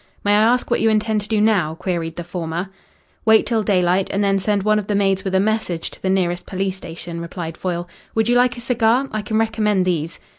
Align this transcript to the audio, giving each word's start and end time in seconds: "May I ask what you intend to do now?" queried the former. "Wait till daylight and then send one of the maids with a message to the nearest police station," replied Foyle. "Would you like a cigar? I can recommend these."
"May 0.23 0.31
I 0.31 0.39
ask 0.41 0.71
what 0.71 0.81
you 0.81 0.89
intend 0.89 1.21
to 1.21 1.27
do 1.27 1.39
now?" 1.39 1.75
queried 1.75 2.15
the 2.15 2.23
former. 2.23 2.69
"Wait 3.23 3.45
till 3.45 3.61
daylight 3.61 4.09
and 4.09 4.23
then 4.23 4.39
send 4.39 4.63
one 4.63 4.79
of 4.79 4.87
the 4.87 4.95
maids 4.95 5.23
with 5.23 5.35
a 5.35 5.39
message 5.39 5.91
to 5.91 6.01
the 6.01 6.09
nearest 6.09 6.47
police 6.47 6.75
station," 6.75 7.21
replied 7.21 7.55
Foyle. 7.55 7.87
"Would 8.15 8.27
you 8.27 8.33
like 8.33 8.57
a 8.57 8.61
cigar? 8.61 9.07
I 9.11 9.21
can 9.21 9.37
recommend 9.37 9.85
these." 9.85 10.19